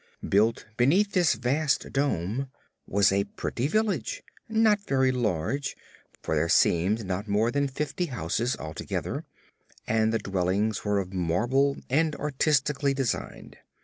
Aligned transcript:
Built 0.27 0.65
beneath 0.77 1.11
this 1.11 1.35
vast 1.35 1.93
dome 1.93 2.49
was 2.87 3.11
a 3.11 3.25
pretty 3.25 3.67
village 3.67 4.23
not 4.49 4.79
very 4.87 5.11
large, 5.11 5.77
for 6.23 6.33
there 6.33 6.49
seemed 6.49 7.05
not 7.05 7.27
more 7.27 7.51
than 7.51 7.67
fifty 7.67 8.07
houses 8.07 8.55
altogether 8.57 9.25
and 9.85 10.11
the 10.11 10.17
dwellings 10.17 10.83
were 10.83 10.97
of 10.97 11.13
marble 11.13 11.77
and 11.87 12.15
artistically 12.15 12.95
designed. 12.95 13.57